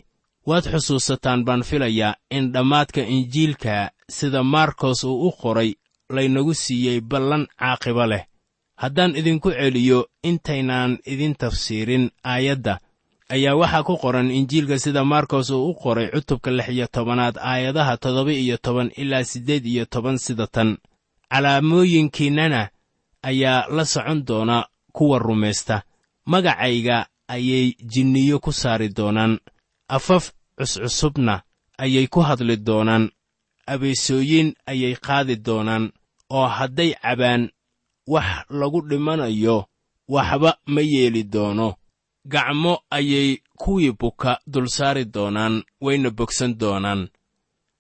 Waad 0.47 0.65
xusuusataan 0.73 1.45
baan 1.47 1.63
filayaa 1.69 2.15
in 2.31 2.53
dhammaadka 2.53 3.01
injiilka 3.15 3.91
sida 4.17 4.43
markos 4.43 5.05
uu 5.05 5.29
u 5.29 5.33
qoray 5.41 5.71
laynagu 6.11 6.55
siiyey 6.55 7.01
ballan 7.01 7.47
caaqibo 7.59 8.07
leh. 8.07 8.25
Haddaan 8.77 9.17
idinku 9.17 9.51
celiyo 9.51 10.07
intaynaan 10.23 10.99
idin 11.07 11.35
tafsiirin 11.35 12.11
aayadda 12.25 12.79
ayaa 13.31 13.55
waxaa 13.57 13.83
ku 13.83 13.97
qoran 13.97 14.31
injiilka 14.31 14.79
sida 14.79 15.05
markos 15.05 15.51
uu 15.51 15.71
u 15.71 15.75
qoray 15.75 16.09
cutubka 16.11 16.51
lix 16.51 16.69
iyo 16.69 16.87
tobanaad 16.87 17.37
aayadaha 17.39 17.97
toddoba 17.97 18.33
iyo 18.33 18.57
toban 18.57 18.91
ilaa 18.97 19.25
siddeed 19.25 19.67
iyo 19.67 19.85
toban 19.87 20.19
sida 20.19 20.47
tan. 20.47 20.77
Calaamooyinkiinnana 21.31 22.69
ayaa 23.23 23.67
la 23.71 23.85
socon 23.85 24.25
doona 24.27 24.67
kuwa 24.93 25.19
rumaysta. 25.19 25.83
Magacayga 26.27 27.07
ayay 27.29 27.75
jinniyo 27.93 28.39
ku 28.41 28.53
saari 28.53 28.89
doonaan. 28.89 29.39
Afaf 29.89 30.33
cuscusubna 30.59 31.43
ayay 31.79 32.07
ku 32.07 32.21
hadli 32.21 32.57
doonaan 32.57 33.11
abeesooyin 33.67 34.55
ayay 34.67 34.95
qaadi 35.07 35.37
doonaan 35.47 35.93
oo 36.31 36.47
hadday 36.57 36.91
cabaan 37.03 37.43
wax 38.07 38.29
lagu 38.51 38.81
dhimanayo 38.89 39.65
waxba 40.09 40.51
ma 40.67 40.81
yeeli 40.81 41.23
doono. 41.25 41.75
Gacmo 42.27 42.75
ayay 42.91 43.39
kuwii 43.61 43.93
buka 44.01 44.41
dul 44.47 44.69
saari 44.69 45.05
doonaan 45.05 45.63
wayna 45.81 46.11
bogsan 46.11 46.53
doonaan. 46.61 47.09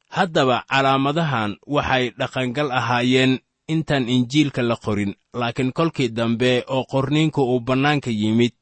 Haddaba 0.09 0.65
calaamadahan 0.71 1.57
waxay 1.67 2.11
dhaqangal 2.19 2.71
ahaayeen 2.73 3.33
intaan 3.69 4.09
injiilka 4.09 4.63
la 4.63 4.77
qorin 4.77 5.13
laakiin 5.35 5.73
kolkii 5.73 6.09
dambe 6.09 6.65
oo 6.69 6.85
qorniinku 6.93 7.41
uu 7.43 7.61
bannaanka 7.61 8.11
yimid 8.11 8.55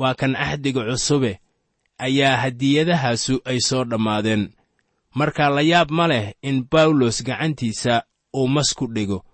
waa 0.00 0.14
kan 0.14 0.36
axdiga 0.36 0.82
cusube 0.88 1.32
ayaa 1.98 2.36
hadiyadahaasu 2.42 3.34
ay 3.44 3.60
soo 3.68 3.84
dhammaadeen 3.84 4.42
marka 5.14 5.48
la 5.50 5.62
yaab 5.62 5.90
ma 5.90 6.06
leh 6.06 6.34
in 6.42 6.64
bawlos 6.70 7.22
gacantiisa 7.26 8.02
uu 8.36 8.48
mas 8.48 8.74
ku 8.74 8.86
dhego 8.86 9.24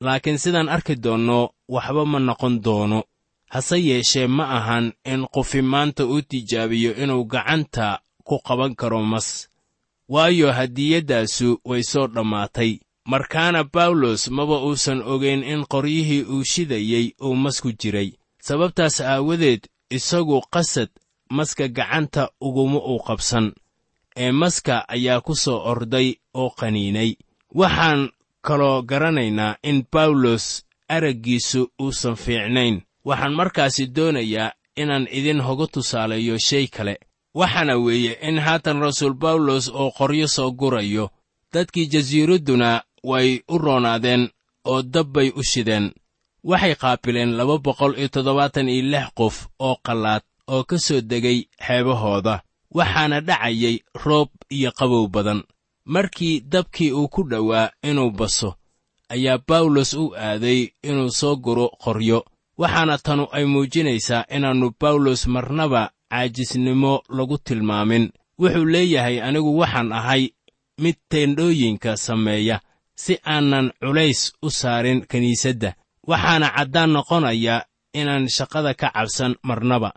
laakiin 0.00 0.38
sidaan 0.38 0.68
arki 0.68 0.94
doonno 0.96 1.50
waxba 1.68 2.04
ma 2.04 2.18
noqon 2.18 2.60
doono. 2.64 3.00
Hase 3.50 3.76
yeeshee 3.88 4.26
ma 4.26 4.44
ahan 4.58 4.92
in 5.04 5.26
qofi 5.34 5.62
maanta 5.62 6.06
uu 6.06 6.22
tijaabiyo 6.22 6.94
inuu 7.02 7.24
gacanta 7.24 8.00
ku 8.26 8.38
qaban 8.46 8.74
karo 8.74 9.02
mas. 9.02 9.48
Waayo 10.08 10.52
hadiyaddaasu 10.52 11.60
way 11.64 11.82
soo 11.82 12.06
dhammaatay. 12.06 12.80
Markaana 13.06 13.64
bawlos 13.64 14.28
maba 14.36 14.56
uusan 14.66 15.02
ogayn 15.02 15.42
in 15.44 15.64
qoryihii 15.72 16.22
uu 16.32 16.44
shidayey 16.44 17.14
uu 17.22 17.34
mas 17.34 17.60
ku 17.62 17.72
jiray. 17.72 18.12
Sababtaas 18.46 19.00
aawadeed 19.00 19.62
isagu 19.90 20.40
qasad 20.50 20.90
maska 21.30 21.68
gacanta 21.68 22.22
uguma 22.40 22.78
uu 22.78 22.98
qabsan 23.06 23.52
ee 24.16 24.32
maska 24.32 24.88
ayaa 24.88 25.20
ku 25.20 25.34
soo 25.36 25.58
orday 25.70 26.14
oo 26.34 26.50
qaniinay. 26.50 27.10
Waxaan 27.54 28.10
kaloo 28.42 28.82
garanaynaa 28.82 29.56
in 29.62 29.84
bawlos 29.92 30.64
araggiisu 30.88 31.70
uusan 31.82 32.16
fiicnayn. 32.16 32.82
Waxaan 33.04 33.34
markaasi 33.34 33.86
doonayaa 33.96 34.52
inaan 34.76 35.08
idin 35.10 35.40
hoga 35.40 35.66
tusaaleeyo 35.66 36.38
shay 36.38 36.66
kale. 36.66 36.98
Waxaana 37.34 37.76
weeye 37.76 38.12
in 38.28 38.38
haatan 38.38 38.80
rasuul 38.80 39.14
bawlos 39.14 39.68
oo 39.68 39.90
qoryo 39.98 40.28
soo 40.28 40.50
gurayo. 40.52 41.10
Dadkii 41.52 41.86
jasiiradduna 41.86 42.82
way 43.04 43.40
u 43.48 43.58
roonaadeen 43.58 44.28
oo 44.64 44.82
dab 44.82 45.06
bay 45.12 45.32
u 45.36 45.42
shideen. 45.42 45.92
Waxay 46.44 46.74
qaabileen 46.74 47.36
laba 47.36 47.58
boqol 47.58 47.94
iyo 47.98 48.08
toddobaatan 48.08 48.68
iyo 48.68 48.82
lix 48.92 49.06
qof 49.14 49.46
oo 49.58 49.76
qallaad 49.86 50.22
oo 50.48 50.64
ka 50.64 50.78
soo 50.78 51.00
degay 51.00 51.38
xeebahooda 51.66 52.42
waxaana 52.74 53.20
dhacayay 53.20 53.76
roob 54.04 54.28
iyo 54.50 54.70
qabow 54.78 55.08
badan. 55.08 55.42
Markii 55.86 56.40
dabkii 56.40 56.92
uu 56.92 57.08
ku 57.08 57.22
dhowaa 57.30 57.70
inuu 57.82 58.10
baso 58.10 58.54
ayaa 59.08 59.38
bawlos 59.48 59.94
u 59.94 60.14
aaday 60.16 60.68
inuu 60.82 61.10
soo 61.10 61.36
guro 61.36 61.66
qoryo. 61.82 62.24
Waxaana 62.58 62.98
tanu 62.98 63.24
ay 63.32 63.44
muujinaysaa 63.44 64.24
inaannu 64.36 64.72
bawlos 64.80 65.26
marnaba 65.26 65.90
caajisnimo 66.10 67.02
lagu 67.08 67.38
tilmaamin. 67.38 68.10
Wuxuu 68.38 68.64
leeyahay 68.64 69.20
anigu 69.22 69.58
waxaan 69.58 69.92
ahay 69.92 70.22
mid 70.82 70.96
teendhooyinka 71.10 71.96
sameeya 71.96 72.60
si 72.94 73.18
aanan 73.26 73.72
culays 73.80 74.32
u 74.42 74.50
saarin 74.50 75.06
kiniisadda 75.10 75.74
waxaana 76.06 76.48
caddaan 76.56 76.90
noqonaya 76.94 77.56
inaan 77.94 78.28
shaqada 78.36 78.74
ka 78.74 78.88
cabsan 78.94 79.34
marnaba 79.42 79.90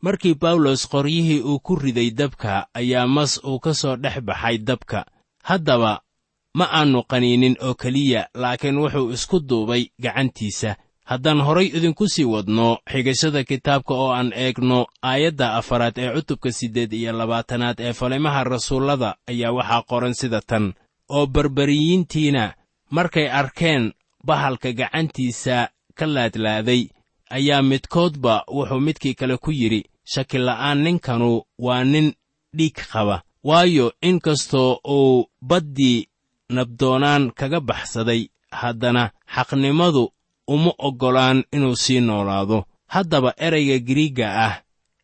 markii 0.00 0.34
bawlos 0.34 0.88
qoryihii 0.88 1.40
uu 1.42 1.58
ku 1.60 1.76
riday 1.76 2.10
dabka 2.10 2.66
ayaa 2.74 3.06
mas 3.06 3.40
uu 3.44 3.58
ka 3.60 3.74
soo 3.74 3.96
dhex 3.96 4.20
baxay 4.20 4.58
dabka. 4.58 5.04
Haddaba 5.42 6.00
ma 6.54 6.64
aannu 6.72 7.02
qaniinin 7.10 7.56
oo 7.62 7.74
keliya 7.74 8.28
laakiin 8.34 8.78
wuxuu 8.78 9.10
isku 9.12 9.40
duubay 9.40 9.86
gacantiisa. 10.02 10.76
Haddaan 11.04 11.40
horay 11.40 11.66
idinku 11.66 12.08
sii 12.08 12.24
wadno 12.24 12.78
xigashada 12.90 13.44
kitaabka 13.44 13.94
oo 13.94 14.10
aan 14.12 14.32
eegno 14.36 14.86
aayadda 15.02 15.54
afaraad 15.56 15.96
ee 15.98 16.10
cutubka 16.14 16.52
siddeed 16.52 16.92
iyo 16.92 17.12
labaatanaad 17.12 17.80
ee 17.80 17.92
falimaha 17.92 18.44
rasuullada 18.44 19.16
ayaa 19.26 19.52
waxaa 19.52 19.82
qoran 19.82 20.14
sida 20.14 20.40
tan. 20.40 20.74
Oo 21.08 21.26
barbariyiintiina 21.26 22.54
markay 22.90 23.28
arkeen 23.30 23.92
bahalka 24.26 24.72
gacantiisa 24.72 25.68
ka 25.94 26.06
laadlaaday 26.06 26.88
ayaa 27.30 27.62
midkoodba 27.62 28.44
wuxuu 28.56 28.80
midkii 28.80 29.14
kale 29.14 29.36
ku 29.36 29.50
yidhi 29.52 29.84
shakila'aan 30.12 30.78
ninkanu 30.84 31.42
waa 31.58 31.84
nin 31.84 32.12
dhiig 32.56 32.76
qaba 32.92 33.22
waayo 33.44 33.92
in 34.02 34.20
kastoo 34.20 34.80
uu 34.96 35.26
baddii 35.48 36.08
nabdoonaan 36.56 37.30
kaga 37.38 37.60
baxsaday 37.60 38.22
haddana 38.50 39.10
xaqnimadu 39.34 40.12
uma 40.48 40.72
oggolaan 40.78 41.44
inuu 41.52 41.76
sii 41.76 42.00
noolaado. 42.00 42.64
Haddaba 42.86 43.34
erayga 43.36 43.78
giriigga 43.78 44.26
ah 44.46 44.54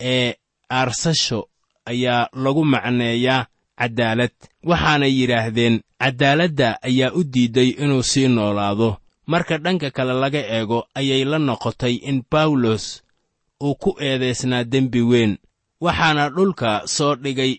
ee 0.00 0.34
aarsasho 0.70 1.48
ayaa 1.90 2.28
lagu 2.32 2.64
macneeyaa 2.64 3.46
caddaalad 3.78 4.34
waxaanay 4.68 5.12
yidhaahdeen 5.20 5.80
caddaaladda 6.02 6.68
ayaa 6.88 7.12
u 7.18 7.24
diidday 7.32 7.68
inuu 7.84 8.02
sii 8.02 8.28
noolaado 8.28 8.88
marka 9.26 9.58
dhanka 9.58 9.90
kale 9.90 10.12
laga 10.12 10.38
eego 10.56 10.86
ayay 10.94 11.24
la 11.24 11.38
noqotay 11.38 11.94
in 11.94 12.22
bawlos 12.30 13.02
uu 13.62 13.74
ku 13.74 13.90
eedaysnaa 14.00 14.64
dembi 14.64 15.02
weyn 15.02 15.38
waxaana 15.80 16.28
dhulka 16.30 16.82
soo 16.86 17.14
dhigay 17.14 17.52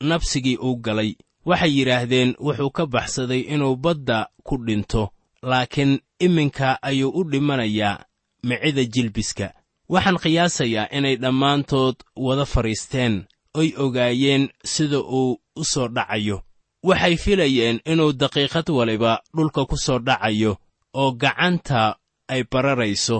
nabsigii 0.00 0.56
uu 0.56 0.76
galay. 0.76 1.16
Waxay 1.46 1.72
yidhaahdeen 1.78 2.34
wuxuu 2.40 2.70
ka 2.70 2.86
baxsaday 2.86 3.40
inuu 3.40 3.76
badda 3.76 4.28
ku 4.42 4.56
dhinto 4.66 5.10
laakiin 5.42 6.00
iminka 6.18 6.82
ayuu 6.82 7.10
u 7.10 7.24
dhimanayaa 7.30 8.04
micida 8.42 8.84
jilbiska. 8.84 9.52
Waxaan 9.88 10.18
qiyaasayaa 10.22 10.88
inay 10.96 11.16
dhammaantood 11.16 11.94
wada 12.16 12.44
fadhiisteen 12.44 13.24
oy 13.54 13.72
ogaayeen 13.76 14.48
sida 14.64 14.98
uu 15.00 15.38
u 15.56 15.64
soo 15.64 15.88
dhacayo. 15.88 16.42
Waxay 16.82 17.16
filayeen 17.16 17.80
inuu 17.84 18.12
daqiiqad 18.12 18.68
waliba 18.70 19.22
dhulka 19.36 19.64
ku 19.66 19.76
soo 19.76 19.98
dhacayo 19.98 20.56
oo 21.00 21.10
gacanta 21.22 21.82
ay 22.32 22.42
bararayso 22.50 23.18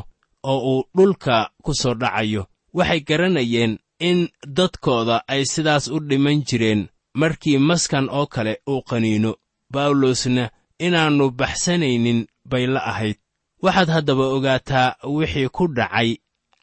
oo 0.51 0.59
uu 0.73 0.83
dhulka 0.97 1.37
ku 1.65 1.73
soo 1.81 1.95
dhacayo. 2.01 2.43
Waxay 2.77 3.01
garanayeen 3.09 3.73
in 4.09 4.19
dadkooda 4.57 5.17
ay 5.33 5.43
sidaas 5.53 5.85
u 5.89 5.99
dhiman 6.09 6.39
jireen 6.49 6.83
markii 7.21 7.59
maskan 7.69 8.07
oo 8.19 8.27
kale 8.35 8.53
uu 8.71 8.83
qaniino. 8.89 9.33
Bawlosna 9.73 10.45
inaannu 10.87 11.27
baxsanaynin 11.39 12.21
bay 12.51 12.67
la 12.75 12.81
ahayd. 12.91 13.17
Waxaad 13.65 13.89
haddaba 13.95 14.25
ogaataa 14.37 14.89
wixii 15.17 15.49
ku 15.57 15.65
dhacay 15.77 16.11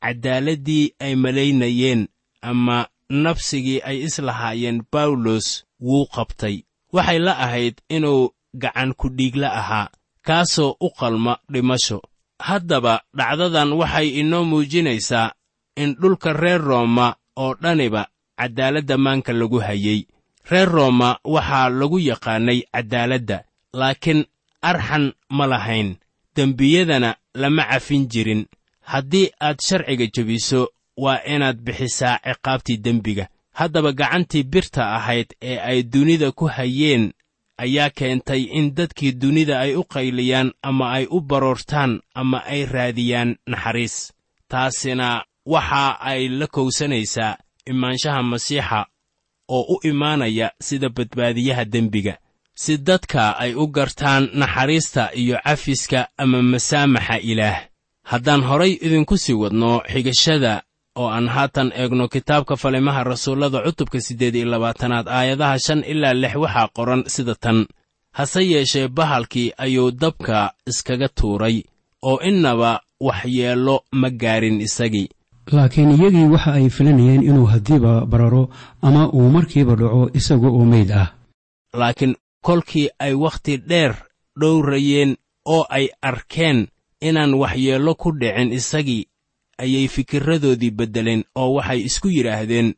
caddaaladdii 0.01 0.85
ay 1.05 1.13
malaynayeen 1.23 2.01
ama 2.49 2.77
nabsigii 3.23 3.79
ay 3.89 3.97
islahaayeen 4.07 4.79
bawlos 4.91 5.47
wuu 5.85 6.05
qabtay. 6.15 6.55
Waxay 6.95 7.19
la 7.25 7.33
ahayd 7.45 7.75
inuu 7.95 8.29
gacan 8.61 8.93
kudhiigla 8.99 9.49
ahaa 9.61 9.87
kaasoo 10.27 10.75
u 10.79 10.89
qalma 10.99 11.37
dhimasho. 11.51 12.01
Haddaba 12.39 13.01
dhacdadan 13.17 13.73
waxay 13.73 14.07
inoo 14.19 14.43
muujinaysaa 14.43 15.31
in 15.75 15.95
dhulka 16.01 16.33
reer 16.33 16.61
rooma 16.61 17.15
oo 17.37 17.53
dhaniba 17.61 18.07
caddaaladda 18.39 18.97
maanka 18.97 19.33
lagu 19.33 19.59
hayey 19.59 19.99
reer 20.51 20.69
rooma 20.69 21.09
waxaa 21.33 21.69
lagu 21.69 21.99
yaqaannay 21.99 22.59
caddaaladda 22.73 23.37
laakiin 23.73 24.25
arxan 24.61 25.13
ma 25.29 25.45
lahayn. 25.47 25.95
Dembiyadana 26.35 27.15
lama 27.35 27.63
cafin 27.71 28.07
jirin. 28.11 28.45
Haddii 28.81 29.31
aad 29.41 29.59
sharciga 29.67 30.05
jebiso 30.15 30.69
waa 30.97 31.19
inaad 31.33 31.57
bixisaa 31.65 32.19
ciqaabtii 32.25 32.77
dembiga. 32.77 33.27
Haddaba 33.53 33.91
gacantii 33.91 34.43
birta 34.43 34.83
ahayd 34.95 35.29
ee 35.41 35.57
ay 35.59 35.83
dunida 35.83 36.31
ku 36.31 36.45
hayeen 36.47 37.13
ayaa 37.57 37.89
keentay 37.89 38.41
in 38.43 38.73
dadkii 38.75 39.11
dunida 39.11 39.59
ay 39.59 39.75
u 39.75 39.83
qayliyaan 39.83 40.51
ama 40.61 40.91
ay 40.91 41.05
u 41.09 41.21
baroortaan 41.21 42.01
ama 42.15 42.43
ay 42.45 42.65
raadiyaan 42.65 43.35
naxariis. 43.47 44.13
Taasina 44.47 45.25
waxa 45.45 45.99
ay 46.01 46.27
la 46.27 46.47
kowsanaysaa 46.47 47.37
imaanshaha 47.65 48.23
masiixa 48.23 48.85
oo 49.49 49.65
u 49.73 49.79
imaanaya 49.87 50.51
sida 50.61 50.89
badbaadiyaha 50.89 51.65
dembiga. 51.65 52.17
Si 52.55 52.77
dadka 52.77 53.37
ay 53.37 53.53
u 53.55 53.67
gartaan 53.67 54.29
naxariista 54.33 55.09
iyo 55.15 55.37
cafiska 55.43 56.07
ama 56.17 56.41
masaamaxa 56.41 57.17
ilaah. 57.19 57.59
Haddaan 58.03 58.41
horay 58.43 58.71
idinku 58.81 59.17
sii 59.17 59.33
wadno 59.33 59.81
xigashada 59.93 60.63
oo 60.95 61.09
aan 61.09 61.27
haatan 61.27 61.71
eegno 61.75 62.07
kitaabka 62.07 62.55
falimaha 62.55 63.03
rasuullada 63.03 63.59
cutubka 63.65 64.01
siddeed 64.01 64.35
iyo 64.35 64.45
labaatanaad 64.45 65.07
aayadaha 65.07 65.59
shan 65.59 65.83
ilaa 65.83 66.13
lix 66.13 66.35
waxaa 66.35 66.67
qoran 66.75 67.03
sida 67.07 67.35
tan. 67.35 67.65
Hase 68.11 68.41
yeeshee 68.51 68.87
bahalkii 68.87 69.53
ayuu 69.57 69.91
dabka 69.91 70.53
iskaga 70.67 71.07
tuuray 71.09 71.63
oo 72.01 72.19
innaba 72.29 72.81
waxyeello 73.01 73.83
ma 73.91 74.09
gaarin 74.09 74.61
isagii. 74.61 75.09
Laakiin 75.51 75.91
iyagii 75.91 76.29
waxa 76.33 76.53
ay 76.53 76.69
filanayeen 76.69 77.23
inuu 77.23 77.45
haddiiba 77.45 78.05
bararo 78.05 78.49
ama 78.81 79.09
uu 79.13 79.29
markiiba 79.29 79.75
dhaco 79.75 80.09
isaga 80.13 80.47
oo 80.47 80.65
meyd 80.65 80.91
ah. 80.91 81.07
Laakiin 81.73 82.15
kolkii 82.41 82.89
ay 82.99 83.13
wakhti 83.13 83.57
dheer 83.57 83.95
dhowrayeen 84.39 85.17
oo 85.45 85.65
ay 85.69 85.89
arkeen 86.01 86.67
inaan 87.01 87.33
waxyeello 87.33 87.95
ku 87.95 88.11
dhicin 88.11 88.53
isagii 88.53 89.07
ayay 89.57 89.87
fikirradoodii 89.87 90.71
beddeleen 90.71 91.23
oo 91.35 91.53
waxay 91.53 91.81
isku 91.81 92.07
yidhaahdeen 92.09 92.73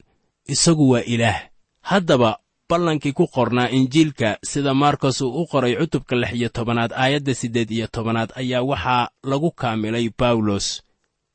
isagu 0.47 0.89
waa 0.89 1.01
ilaah. 1.05 1.39
Haddaba 1.81 2.39
ballankii 2.69 3.13
ku 3.13 3.27
qornaa 3.27 3.69
injiilka 3.69 4.37
sida 4.43 4.73
markos 4.73 5.21
uu 5.21 5.41
u 5.41 5.47
qoray 5.47 5.75
cutubka 5.75 6.15
lix 6.15 6.33
iyo 6.33 6.49
tobanaad 6.49 6.91
aayadda 6.93 7.33
siddeed 7.35 7.71
iyo 7.71 7.87
tobanaad 7.87 8.31
ayaa 8.35 8.61
waxaa 8.61 9.09
lagu 9.23 9.51
kaamilay 9.51 10.09
bawlos 10.19 10.81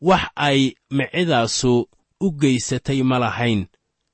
wax 0.00 0.22
ay 0.37 0.72
micidaasu 0.90 1.88
u 2.20 2.31
geysatay 2.33 3.03
ma 3.03 3.18
lahayn. 3.18 3.66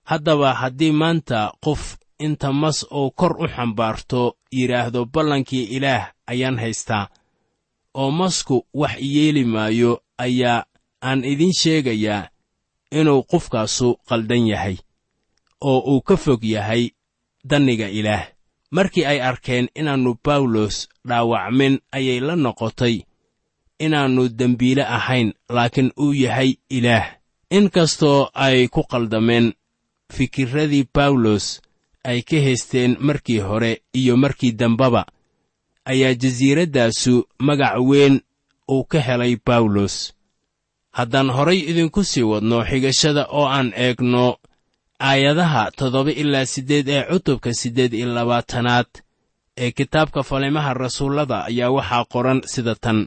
Haddaba 0.04 0.54
haddii 0.54 0.92
maanta 0.92 1.52
qof 1.64 1.96
inta 2.18 2.52
mas 2.52 2.86
uu 2.92 3.10
kor 3.10 3.36
u 3.42 3.48
xambaarto 3.48 4.36
yidhaahdo 4.52 5.04
ballankii 5.04 5.64
ilaah 5.76 6.12
ayaan 6.26 6.58
haystaa 6.58 7.08
oo 7.94 8.10
masku 8.10 8.66
wax 8.74 8.96
yeeli 9.00 9.44
maayo 9.44 10.02
ayaa 10.18 10.64
aan 11.08 11.20
idiin 11.32 11.54
sheegayaa 11.60 12.28
inuu 12.98 13.22
qofkaasu 13.30 13.88
qaldan 14.08 14.44
yahay 14.52 14.76
oo 15.70 15.78
uu 15.92 16.00
ka 16.08 16.16
fog 16.16 16.42
yahay 16.54 16.82
danniga 17.50 17.88
ilaah. 17.98 18.24
Markii 18.70 19.04
ay 19.10 19.20
arkeen 19.28 19.68
inaannu 19.80 20.12
bawlos 20.24 20.88
dhaawacmin 21.08 21.74
ayay 21.96 22.20
la 22.26 22.34
noqotay 22.36 22.96
inaannu 23.84 24.22
dembiile 24.38 24.84
ahayn 24.96 25.28
laakiin 25.48 25.90
uu 26.04 26.12
yahay 26.12 26.50
ilaah. 26.76 27.06
In 27.50 27.70
kastoo 27.70 28.30
ay 28.34 28.68
ku 28.68 28.82
qaldameen 28.90 29.46
fikirradii 30.14 30.88
bawlos 30.94 31.60
ay 32.04 32.22
ka 32.22 32.36
haysteen 32.46 32.96
markii 33.00 33.38
hore 33.38 33.82
iyo 33.94 34.16
markii 34.16 34.52
dambaba 34.52 35.02
ayaa 35.84 36.14
jasiiraddaasu 36.14 37.14
magac 37.38 37.78
weyn 37.88 38.20
uu 38.70 38.84
ka 38.84 39.00
helay 39.00 39.36
bawlos 39.46 40.15
haddaan 40.98 41.28
horay 41.36 41.58
idinku 41.70 42.00
sii 42.10 42.22
wadno 42.32 42.58
xigashada 42.68 43.22
oo 43.38 43.46
aan 43.56 43.68
eegno 43.84 44.26
aayadaha 45.08 45.62
toddoba 45.78 46.10
ilaa 46.22 46.46
siddeed 46.52 46.88
ee 46.88 47.02
cutubka 47.10 47.50
siddeed 47.60 47.92
iyo 47.94 48.08
labaatanaad 48.16 48.90
ee 49.62 49.70
kitaabka 49.70 50.22
falimaha 50.22 50.74
rasuullada 50.74 51.44
ayaa 51.44 51.70
waxaa 51.76 52.04
qoran 52.12 52.40
sida 52.52 52.74
tan. 52.74 52.98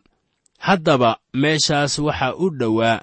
Haddaba 0.68 1.18
meeshaas 1.34 1.94
waxaa 2.00 2.34
u 2.44 2.50
dhowaa 2.60 3.02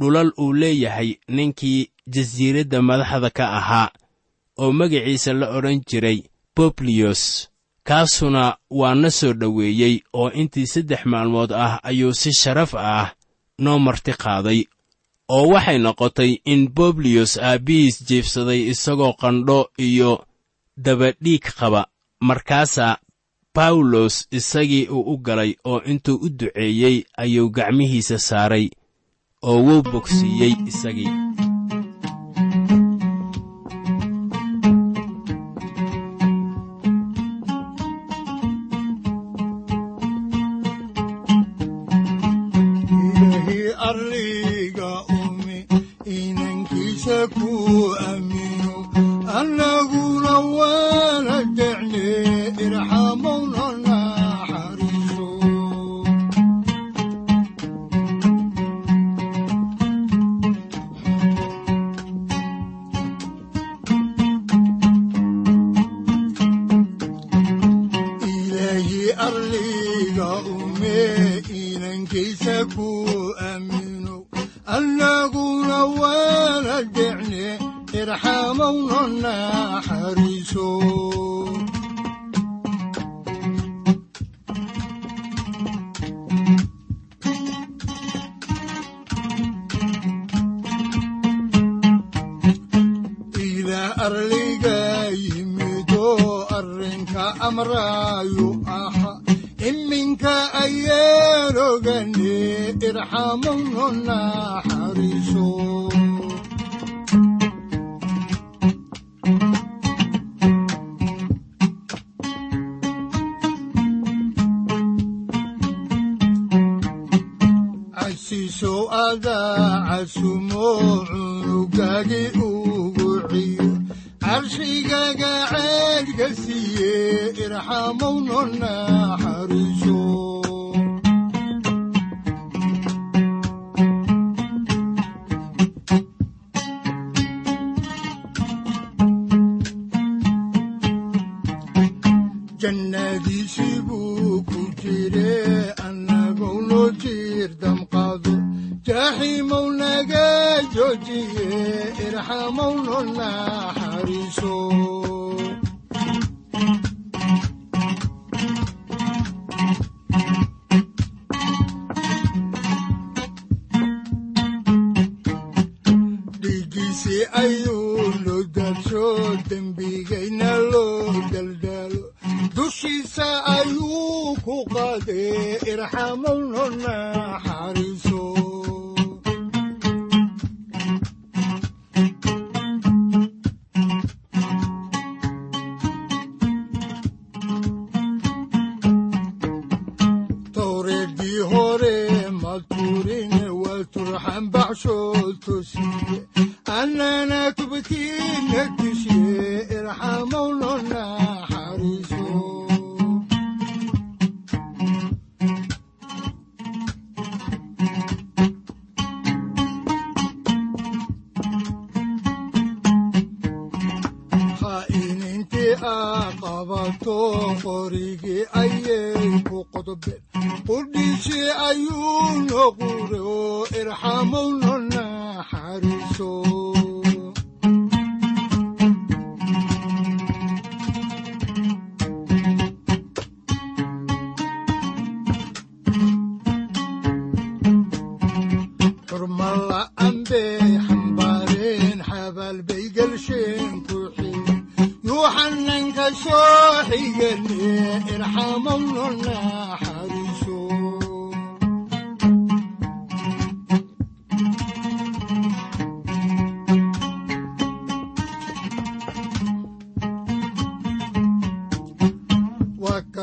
dhulal 0.00 0.30
uu 0.38 0.52
leeyahay 0.60 1.10
ninkii 1.28 1.90
jasiiradda 2.14 2.82
madaxda 2.82 3.30
ka 3.30 3.44
ahaa 3.58 3.88
oo 4.62 4.72
magaciisa 4.72 5.32
la 5.40 5.46
odhan 5.56 5.80
jiray 5.88 6.18
bobliyos 6.56 7.22
kaasuna 7.88 8.56
waa 8.70 8.94
na 8.94 9.10
soo 9.10 9.32
dhoweeyey 9.40 9.94
oo 10.12 10.30
intii 10.40 10.66
saddex 10.66 11.00
maalmood 11.12 11.52
ah 11.52 11.80
ayuu 11.88 12.14
si 12.14 12.30
sharaf 12.40 12.74
ah 12.74 13.12
noo 13.58 13.78
marti 13.78 14.12
qaaday 14.12 14.60
oo 15.28 15.46
waxay 15.52 15.78
noqotay 15.78 16.32
in 16.52 16.68
bobliyos 16.76 17.32
aabbihiis 17.38 17.96
jiibsaday 18.08 18.60
isagoo 18.72 19.12
qandho 19.20 19.58
iyo 19.78 20.26
dabadhiig 20.76 21.44
qaba. 21.58 21.86
Markaasaa 22.20 22.96
bawlos 23.54 24.26
isagii 24.30 24.86
uu 24.88 25.04
u 25.12 25.16
galay 25.18 25.54
oo 25.64 25.80
intuu 25.90 26.16
u 26.26 26.28
duceeyey 26.28 27.04
ayuu 27.16 27.48
gacmihiisa 27.50 28.18
saaray 28.18 28.66
oo 29.42 29.58
wuu 29.66 29.82
bogsiiyey 29.82 30.54
isagii 30.70 31.10
arliga 94.04 94.78
yimido 95.24 96.06
arrinka 96.58 97.24
amraayu 97.48 98.48
aha. 98.78 99.12
Iminka 99.68 100.34
ayaan 100.62 101.56
ogane 101.70 102.38
irxamowno 102.88 103.86
naxariiso 104.08 105.46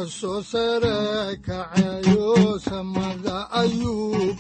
soo 0.10 0.42
sare 0.42 1.38
kacayo 1.46 2.60
samada 2.60 3.38
ayuu 3.52 4.34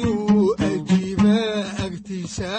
injiraacdayuu 0.00 0.54
ajiiba 0.68 1.36
agtiisa 1.84 2.50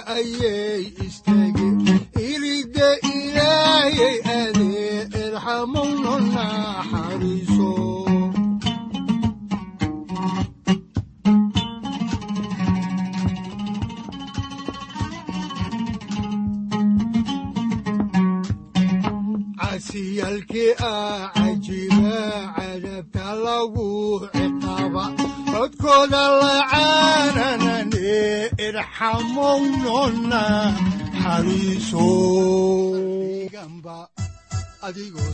adigoo 34.88 35.34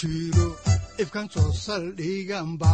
jiro 0.00 0.48
soo 1.34 1.52
saldhiganba 1.52 2.72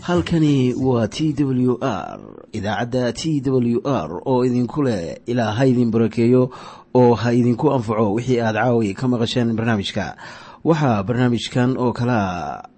halkani 0.00 0.74
waa 0.74 1.06
t 1.08 1.34
w 1.44 1.78
r 1.80 2.20
idaacadda 2.52 3.12
t 3.12 3.40
w 3.40 3.80
r 3.84 4.10
oo 4.26 4.44
idinku 4.44 4.82
leh 4.82 5.16
ilaa 5.26 5.52
ha 5.52 5.64
idin 5.66 5.90
barakeeyo 5.90 6.50
oo 6.94 7.14
ha 7.14 7.32
idinku 7.32 7.72
anfaco 7.72 8.12
wixii 8.14 8.40
aad 8.40 8.56
caawi 8.56 8.94
ka 8.94 9.08
maqasheen 9.08 9.56
barnaamijka. 9.56 10.16
Waxaa 10.64 11.02
barnaamijkan 11.02 11.76
oo 11.78 11.92
kalea 11.92 12.77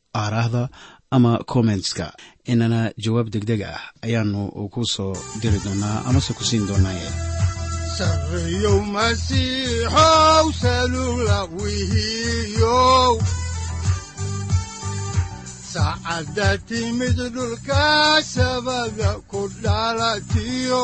aaraahda 0.21 0.69
ama 1.15 1.31
kommentska 1.51 2.05
inana 2.51 2.79
jawaab 3.03 3.27
degdeg 3.33 3.61
ah 3.73 3.81
ayaanu 4.05 4.41
ku 4.73 4.81
soo 4.93 5.13
diri 5.41 5.59
doonaa 5.65 5.97
amase 6.07 6.31
ku 6.37 6.43
siin 6.49 6.67
doonaaye 6.69 7.09
saacadda 15.73 16.49
timid 16.67 17.17
dhulka 17.35 17.83
sabada 18.33 19.11
ku 19.31 19.41
dhalatiyo 19.63 20.83